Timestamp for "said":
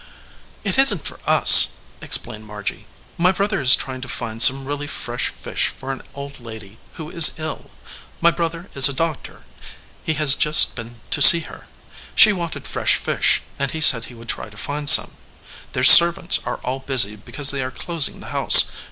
13.79-14.05